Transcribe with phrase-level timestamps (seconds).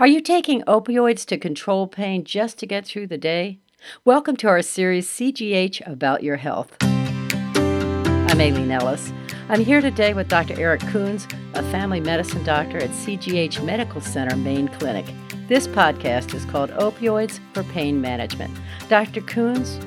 [0.00, 3.60] Are you taking opioids to control pain just to get through the day?
[4.04, 6.76] Welcome to our series CGH About Your Health.
[6.80, 9.12] I'm Aileen Ellis.
[9.48, 10.58] I'm here today with Dr.
[10.58, 15.06] Eric Kuhns, a family medicine doctor at CGH Medical Center Main Clinic.
[15.46, 18.52] This podcast is called Opioids for Pain Management.
[18.88, 19.20] Dr.
[19.20, 19.80] Kuhns,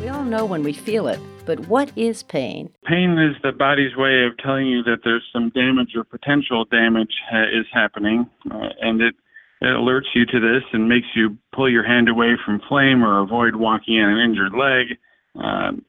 [0.00, 2.70] we all know when we feel it, but what is pain?
[2.86, 7.12] Pain is the body's way of telling you that there's some damage or potential damage
[7.30, 9.14] ha- is happening, uh, and it,
[9.62, 13.20] it alerts you to this and makes you pull your hand away from flame or
[13.20, 14.98] avoid walking on an injured leg.
[15.34, 15.84] Um,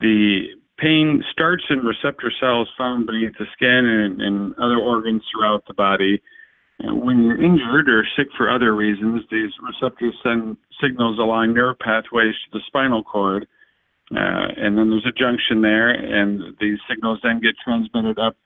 [0.00, 5.64] the pain starts in receptor cells found beneath the skin and, and other organs throughout
[5.66, 6.20] the body.
[6.80, 11.78] And when you're injured or sick for other reasons, these receptors send signals along nerve
[11.80, 13.48] pathways to the spinal cord
[14.14, 18.36] uh, and then there's a junction there, and these signals then get transmitted up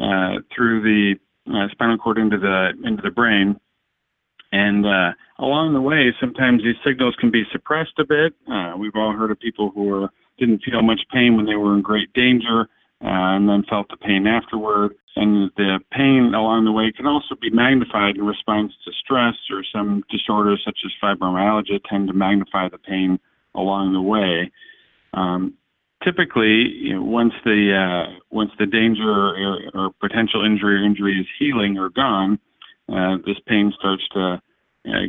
[0.00, 1.14] uh, through the
[1.52, 3.58] uh, spinal cord into the into the brain.
[4.52, 8.34] And uh, along the way, sometimes these signals can be suppressed a bit.
[8.50, 11.82] Uh, we've all heard of people who didn't feel much pain when they were in
[11.82, 12.62] great danger,
[13.02, 14.94] uh, and then felt the pain afterward.
[15.16, 19.64] And the pain along the way can also be magnified in response to stress or
[19.72, 23.18] some disorders such as fibromyalgia tend to magnify the pain
[23.54, 24.50] along the way.
[25.14, 25.54] Um,
[26.04, 31.18] typically, you know, once the uh, once the danger or, or, potential injury or injury
[31.20, 32.38] is healing or gone,
[32.92, 34.40] uh, this pain starts to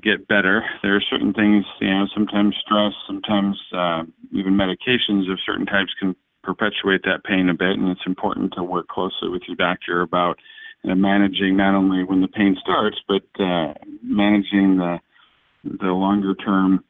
[0.03, 0.63] get better.
[0.83, 5.93] There are certain things, you know, sometimes stress, sometimes uh, even medications of certain types
[5.99, 10.01] can perpetuate that pain a bit, and it's important to work closely with your doctor
[10.01, 10.37] about
[10.83, 14.99] managing not only when the pain starts, but uh, managing the
[15.63, 16.83] the longer term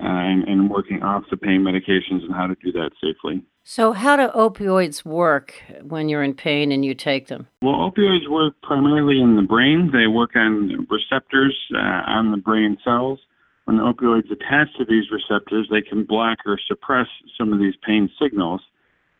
[0.00, 3.40] uh, and, and working off the pain medications and how to do that safely.
[3.68, 7.48] So, how do opioids work when you're in pain and you take them?
[7.60, 9.90] Well, opioids work primarily in the brain.
[9.92, 13.18] They work on receptors uh, on the brain cells.
[13.64, 17.74] When the opioids attach to these receptors, they can block or suppress some of these
[17.84, 18.60] pain signals,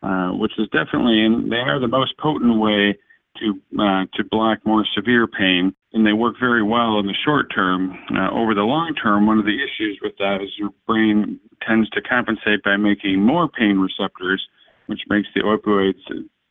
[0.05, 2.97] uh, which is definitely, and they are the most potent way
[3.41, 7.53] to uh, to block more severe pain, and they work very well in the short
[7.53, 7.99] term.
[8.15, 11.89] Uh, over the long term, one of the issues with that is your brain tends
[11.91, 14.47] to compensate by making more pain receptors,
[14.87, 16.01] which makes the opioids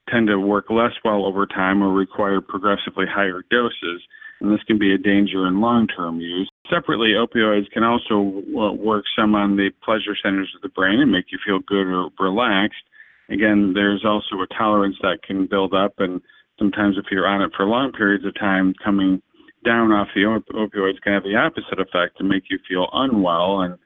[0.09, 4.01] tend to work less well over time or require progressively higher doses.
[4.41, 6.49] And this can be a danger in long term use.
[6.69, 11.25] Separately, opioids can also work some on the pleasure centers of the brain and make
[11.31, 12.83] you feel good or relaxed.
[13.29, 16.21] Again, there's also a tolerance that can build up and
[16.59, 19.21] sometimes if you're on it for long periods of time, coming
[19.63, 23.61] down off the op- opioids can have the opposite effect and make you feel unwell.
[23.61, 23.77] And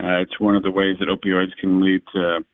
[0.00, 2.44] uh, it's one of the ways that opioids can lead to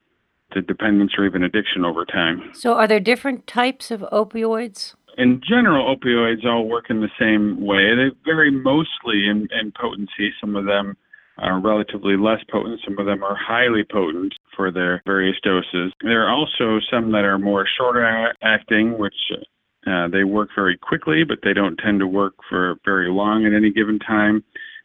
[0.52, 2.50] to dependence or even addiction over time.
[2.52, 4.94] So, are there different types of opioids?
[5.18, 7.94] In general, opioids all work in the same way.
[7.94, 10.32] They vary mostly in, in potency.
[10.40, 10.96] Some of them
[11.38, 12.80] are relatively less potent.
[12.84, 15.92] Some of them are highly potent for their various doses.
[16.02, 19.14] There are also some that are more shorter acting, which
[19.86, 23.52] uh, they work very quickly, but they don't tend to work for very long at
[23.52, 24.44] any given time.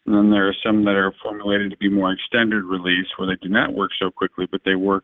[0.09, 3.35] And then there are some that are formulated to be more extended release, where they
[3.43, 5.03] do not work so quickly, but they work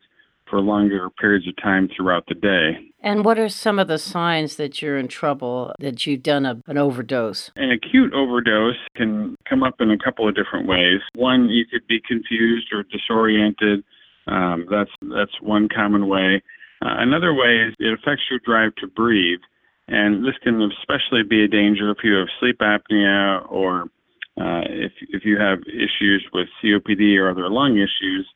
[0.49, 2.79] for longer periods of time throughout the day.
[3.01, 6.59] And what are some of the signs that you're in trouble, that you've done a,
[6.65, 7.51] an overdose?
[7.55, 11.01] An acute overdose can come up in a couple of different ways.
[11.13, 13.83] One, you could be confused or disoriented.
[14.25, 16.41] Um, that's that's one common way.
[16.81, 19.41] Uh, another way is it affects your drive to breathe.
[19.88, 23.85] And this can especially be a danger if you have sleep apnea or
[24.40, 28.28] uh, if, if you have issues with COPD or other lung issues,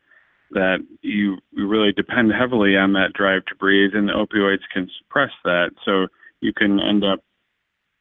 [0.52, 5.30] that you, really depend heavily on that drive to breathe, and the opioids can suppress
[5.44, 5.72] that.
[5.86, 6.08] So
[6.42, 7.20] you can end up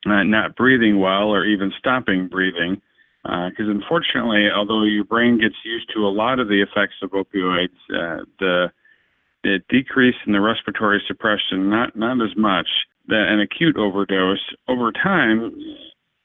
[0.06, 2.80] uh, not breathing well or even stopping breathing.
[3.24, 7.10] Because uh, unfortunately, although your brain gets used to a lot of the effects of
[7.10, 8.68] opioids, uh, the
[9.44, 12.68] the decrease in the respiratory suppression not not as much
[13.08, 15.52] that an acute overdose over time,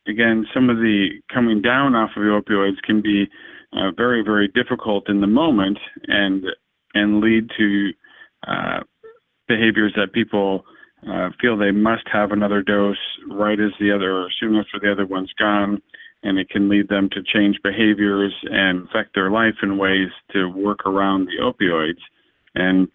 [0.07, 3.25] again, some of the coming down off of the opioids can be
[3.73, 5.77] uh, very, very difficult in the moment
[6.07, 6.45] and
[6.93, 7.91] and lead to
[8.47, 8.79] uh,
[9.47, 10.63] behaviors that people
[11.09, 12.97] uh, feel they must have another dose
[13.29, 15.81] right as the other, or soon after the other one's gone,
[16.21, 20.47] and it can lead them to change behaviors and affect their life in ways to
[20.49, 21.99] work around the opioids.
[22.55, 22.87] And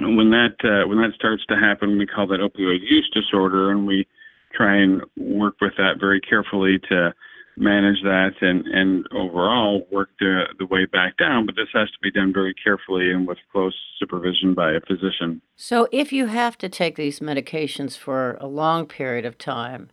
[0.00, 3.86] when that uh, when that starts to happen, we call that opioid use disorder, and
[3.86, 4.06] we
[4.54, 7.14] try and work with that very carefully to
[7.56, 11.44] manage that and and overall work the the way back down.
[11.46, 15.42] But this has to be done very carefully and with close supervision by a physician.
[15.56, 19.90] So, if you have to take these medications for a long period of time,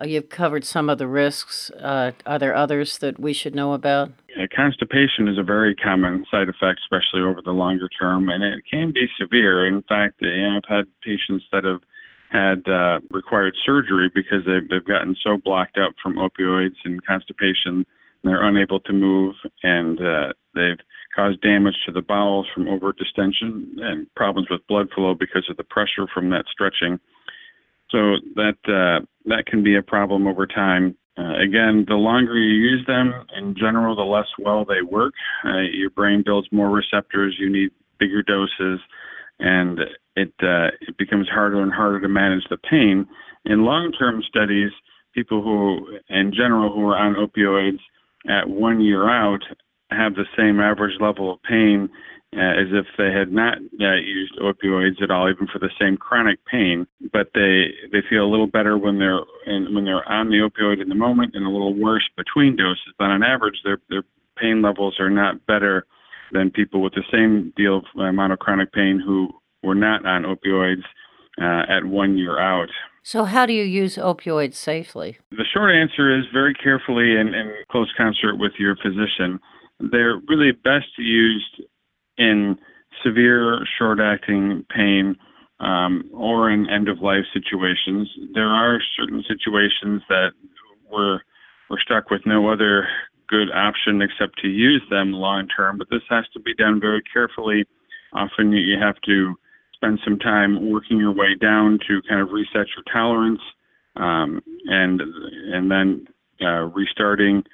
[0.00, 1.70] Uh, you've covered some of the risks.
[1.72, 4.08] Uh, are there others that we should know about?
[4.38, 8.62] Uh, constipation is a very common side effect, especially over the longer term, and it
[8.70, 9.66] can be severe.
[9.66, 11.82] In fact, you know, I've had patients that have
[12.30, 17.84] had uh, required surgery because they've, they've gotten so blocked up from opioids and constipation,
[18.22, 20.78] they're unable to move, and uh, they've
[21.14, 25.56] caused damage to the bowels from over distension and problems with blood flow because of
[25.56, 27.00] the pressure from that stretching.
[27.90, 30.96] So that uh, that can be a problem over time.
[31.18, 35.12] Uh, again, the longer you use them, in general, the less well they work.
[35.44, 37.36] Uh, your brain builds more receptors.
[37.38, 38.78] You need bigger doses,
[39.40, 39.80] and
[40.16, 43.06] it uh, it becomes harder and harder to manage the pain.
[43.44, 44.70] In long-term studies,
[45.14, 47.80] people who, in general, who are on opioids
[48.28, 49.42] at one year out
[49.90, 51.88] have the same average level of pain
[52.36, 55.96] uh, as if they had not uh, used opioids at all, even for the same
[55.96, 56.86] chronic pain.
[57.12, 60.80] But they they feel a little better when they're in, when they're on the opioid
[60.80, 62.94] in the moment, and a little worse between doses.
[62.98, 64.04] But on average, their their
[64.36, 65.86] pain levels are not better
[66.32, 68.38] than people with the same deal of amount of
[68.72, 69.28] pain who
[69.62, 70.84] were not on opioids
[71.40, 72.68] uh, at one year out.
[73.02, 75.18] So, how do you use opioids safely?
[75.30, 79.40] The short answer is very carefully and in close concert with your physician.
[79.78, 81.62] They're really best used
[82.18, 82.58] in
[83.02, 85.16] severe short acting pain
[85.60, 88.08] um, or in end of life situations.
[88.34, 90.32] There are certain situations that
[90.90, 91.20] we're,
[91.70, 92.86] we're stuck with no other
[93.30, 97.02] good option except to use them long term, but this has to be done very
[97.12, 97.64] carefully.
[98.12, 99.34] Often you have to
[99.74, 103.40] spend some time working your way down to kind of reset your tolerance
[103.96, 106.06] um, and and then
[106.42, 107.44] uh, restarting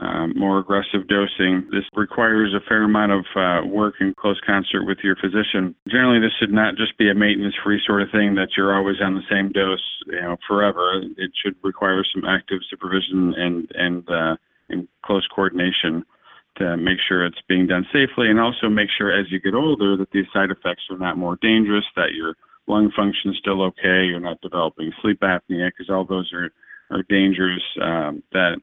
[0.00, 1.68] um, more aggressive dosing.
[1.70, 5.74] This requires a fair amount of uh, work in close concert with your physician.
[5.88, 9.14] Generally, this should not just be a maintenance-free sort of thing that you're always on
[9.14, 11.02] the same dose, you know, forever.
[11.18, 14.36] It should require some active supervision and and uh,
[14.70, 16.04] and close coordination
[16.56, 19.96] to make sure it's being done safely, and also make sure as you get older
[19.96, 22.34] that these side effects are not more dangerous, that your
[22.66, 26.50] lung function is still okay, you're not developing sleep apnea, because all those are
[26.90, 28.56] are dangers um, that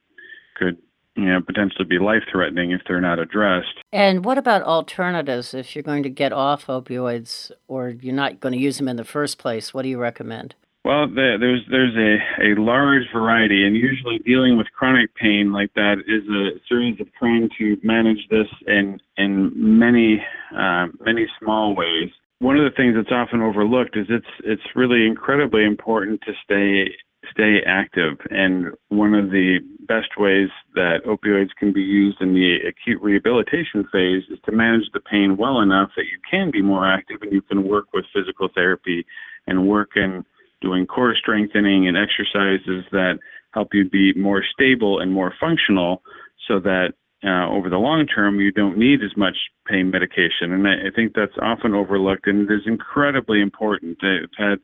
[0.55, 0.77] could
[1.17, 3.79] you know, potentially be life threatening if they're not addressed.
[3.91, 8.53] And what about alternatives if you're going to get off opioids or you're not going
[8.53, 9.73] to use them in the first place?
[9.73, 10.53] What do you recommend?
[10.85, 15.97] Well, there's there's a, a large variety, and usually dealing with chronic pain like that
[16.07, 20.23] is a series of trying to manage this in in many
[20.57, 22.09] uh, many small ways.
[22.39, 26.93] One of the things that's often overlooked is it's it's really incredibly important to stay
[27.31, 28.17] stay active.
[28.29, 33.87] And one of the best ways that opioids can be used in the acute rehabilitation
[33.91, 37.31] phase is to manage the pain well enough that you can be more active and
[37.31, 39.05] you can work with physical therapy
[39.47, 40.23] and work in
[40.61, 43.19] doing core strengthening and exercises that
[43.53, 46.01] help you be more stable and more functional
[46.47, 46.93] so that
[47.23, 49.35] uh, over the long term you don't need as much
[49.67, 50.53] pain medication.
[50.53, 53.97] And I, I think that's often overlooked and it is incredibly important.
[54.03, 54.59] I've had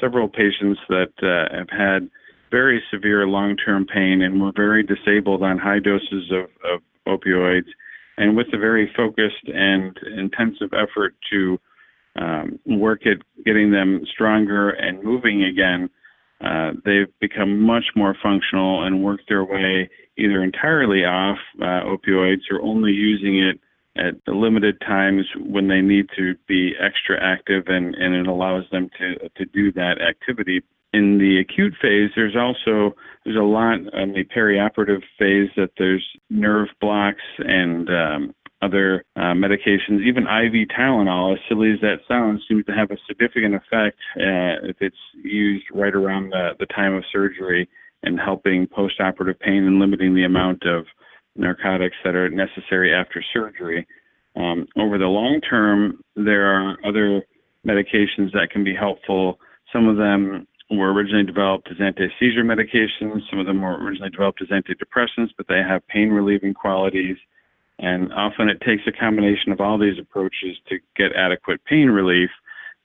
[0.00, 2.08] several patients that uh, have had
[2.50, 7.68] very severe long-term pain and were very disabled on high doses of, of opioids.
[8.16, 11.58] And with a very focused and intensive effort to
[12.20, 15.88] um, work at getting them stronger and moving again,
[16.40, 22.42] uh, they've become much more functional and worked their way either entirely off uh, opioids
[22.50, 23.60] or only using it
[23.96, 28.64] at the limited times when they need to be extra active and, and it allows
[28.70, 30.62] them to, to do that activity.
[30.92, 36.06] In the acute phase, there's also there's a lot in the perioperative phase that there's
[36.30, 42.42] nerve blocks and um, other uh, medications, even IV Tylenol, as silly as that sounds,
[42.48, 46.94] seems to have a significant effect uh, if it's used right around the, the time
[46.94, 47.68] of surgery
[48.02, 50.86] and helping postoperative pain and limiting the amount of
[51.36, 53.86] narcotics that are necessary after surgery.
[54.36, 57.22] Um, over the long term, there are other
[57.66, 59.38] medications that can be helpful.
[59.72, 64.10] Some of them were originally developed as anti seizure medications, some of them were originally
[64.10, 67.16] developed as antidepressants, but they have pain relieving qualities.
[67.78, 72.30] And often it takes a combination of all these approaches to get adequate pain relief.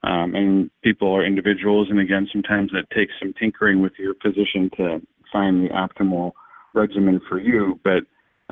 [0.03, 4.69] Um, and people are individuals, and again, sometimes that takes some tinkering with your physician
[4.75, 6.33] to find the optimal
[6.73, 7.79] regimen for you.
[7.83, 8.03] But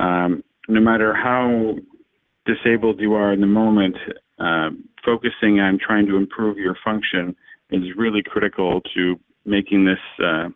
[0.01, 1.75] um, no matter how
[2.45, 3.98] disabled you are in the moment,
[4.39, 4.69] uh,
[5.05, 7.36] focusing on trying to improve your function
[7.69, 10.50] is really critical to making this uh,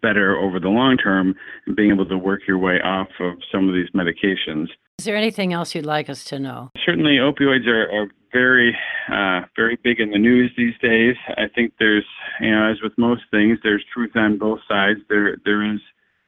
[0.00, 1.34] better over the long term
[1.66, 4.68] and being able to work your way off of some of these medications.
[4.98, 6.70] Is there anything else you'd like us to know?
[6.84, 8.76] Certainly, opioids are, are very,
[9.12, 11.16] uh, very big in the news these days.
[11.36, 12.06] I think there's,
[12.40, 15.00] you know, as with most things, there's truth on both sides.
[15.08, 15.80] There, there is,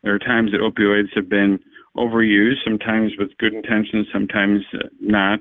[0.02, 1.60] there are times that opioids have been
[1.96, 4.62] overused, sometimes with good intentions, sometimes
[5.00, 5.40] not.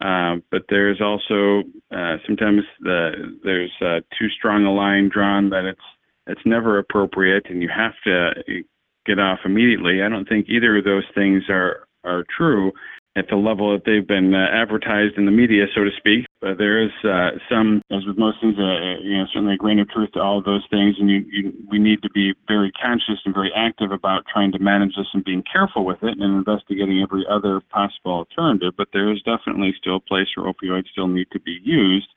[0.00, 5.64] Uh, but there's also uh, sometimes the, there's uh, too strong a line drawn that
[5.64, 5.80] it's
[6.28, 8.62] it's never appropriate, and you have to
[9.06, 10.02] get off immediately.
[10.02, 12.72] I don't think either of those things are are true
[13.18, 16.24] at the level that they've been uh, advertised in the media, so to speak.
[16.40, 19.80] But there is uh, some, as with most things, uh, you know, certainly a grain
[19.80, 22.70] of truth to all of those things, and you, you, we need to be very
[22.80, 26.22] conscious and very active about trying to manage this and being careful with it and
[26.22, 28.74] investigating every other possible alternative.
[28.76, 32.08] But there is definitely still a place where opioids still need to be used.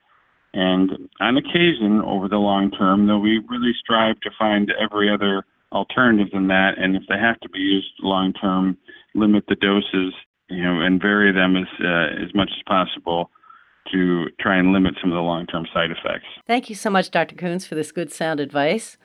[0.54, 5.46] And on occasion, over the long term, though, we really strive to find every other
[5.72, 6.78] alternative than that.
[6.78, 8.78] And if they have to be used long term,
[9.16, 10.14] limit the doses,
[10.50, 13.32] you know, and vary them as uh, as much as possible
[13.92, 16.28] to try and limit some of the long term side effects.
[16.48, 17.36] Thank you so much, Dr.
[17.36, 18.98] Coons, for this good sound advice.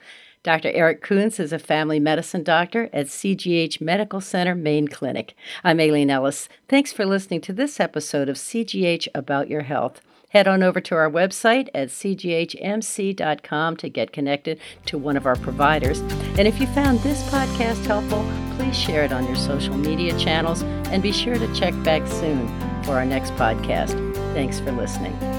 [0.43, 0.71] Dr.
[0.71, 5.35] Eric Coons is a family medicine doctor at CGH Medical Center Main Clinic.
[5.63, 6.47] I'm Aileen Ellis.
[6.69, 10.01] Thanks for listening to this episode of CGH About Your Health.
[10.29, 15.37] Head on over to our website at cghmc.com to get connected to one of our
[15.37, 15.99] providers.
[16.37, 18.25] And if you found this podcast helpful,
[18.57, 22.47] please share it on your social media channels and be sure to check back soon
[22.83, 23.95] for our next podcast.
[24.33, 25.36] Thanks for listening.